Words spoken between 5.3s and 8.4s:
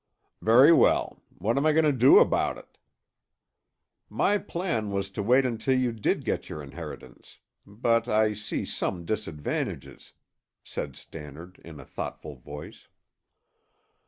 until you did get your inheritance; but I